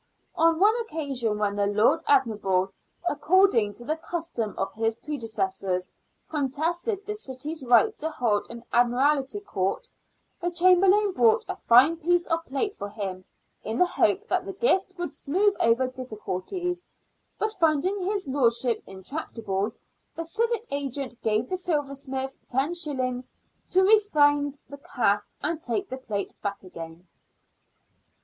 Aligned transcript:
On 0.35 0.59
one 0.59 0.73
occasion, 0.81 1.37
when 1.37 1.55
the 1.55 1.67
Lord 1.67 2.01
Admiral, 2.07 2.73
according 3.07 3.75
to 3.75 3.85
the 3.85 3.97
custom 3.97 4.55
of 4.57 4.73
his 4.73 4.95
predecessors, 4.95 5.91
contested 6.27 7.05
the 7.05 7.13
city's 7.13 7.63
right 7.63 7.95
to 7.99 8.09
hold 8.09 8.47
an 8.49 8.63
Ad 8.73 8.87
miralty 8.87 9.45
Court, 9.45 9.87
the 10.41 10.49
Chamberlain 10.49 11.11
bought 11.13 11.45
a 11.47 11.55
fine 11.55 11.97
piece 11.97 12.25
of 12.25 12.43
plate 12.47 12.73
for 12.73 12.89
him, 12.89 13.25
in 13.63 13.77
the 13.77 13.85
hope 13.85 14.27
that 14.27 14.43
the 14.43 14.53
gift 14.53 14.95
would 14.97 15.13
smooth 15.13 15.53
over 15.59 15.85
difficulties, 15.87 16.83
but 17.37 17.53
finding 17.53 17.99
his 18.03 18.27
lordship 18.27 18.81
intractable, 18.87 19.71
the 20.15 20.25
civic 20.25 20.65
agent 20.71 21.21
gave 21.21 21.47
the 21.47 21.57
silversmith 21.57 22.35
los. 22.51 23.31
to 23.69 23.83
refund 23.83 24.57
the 24.67 24.77
cast 24.79 25.29
and 25.43 25.61
take 25.61 25.89
the 25.91 25.97
plate 25.97 26.33
back 26.41 26.63
again. 26.63 27.05